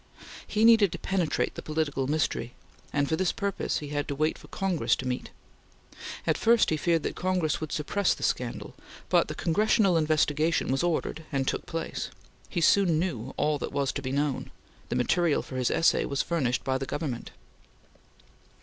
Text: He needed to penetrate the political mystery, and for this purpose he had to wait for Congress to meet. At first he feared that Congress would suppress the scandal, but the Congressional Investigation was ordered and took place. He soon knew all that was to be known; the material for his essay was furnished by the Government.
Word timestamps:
He 0.47 0.65
needed 0.65 0.91
to 0.93 0.97
penetrate 0.97 1.53
the 1.53 1.61
political 1.61 2.07
mystery, 2.07 2.55
and 2.91 3.07
for 3.07 3.15
this 3.15 3.31
purpose 3.31 3.77
he 3.77 3.89
had 3.89 4.07
to 4.07 4.15
wait 4.15 4.35
for 4.35 4.47
Congress 4.47 4.95
to 4.95 5.07
meet. 5.07 5.29
At 6.25 6.39
first 6.39 6.71
he 6.71 6.75
feared 6.77 7.03
that 7.03 7.15
Congress 7.15 7.61
would 7.61 7.71
suppress 7.71 8.15
the 8.15 8.23
scandal, 8.23 8.73
but 9.09 9.27
the 9.27 9.35
Congressional 9.35 9.97
Investigation 9.97 10.71
was 10.71 10.81
ordered 10.81 11.23
and 11.31 11.47
took 11.47 11.67
place. 11.67 12.09
He 12.49 12.61
soon 12.61 12.97
knew 12.97 13.35
all 13.37 13.59
that 13.59 13.71
was 13.71 13.91
to 13.91 14.01
be 14.01 14.11
known; 14.11 14.49
the 14.89 14.95
material 14.95 15.43
for 15.43 15.55
his 15.57 15.69
essay 15.69 16.05
was 16.05 16.23
furnished 16.23 16.63
by 16.63 16.79
the 16.79 16.87
Government. 16.87 17.29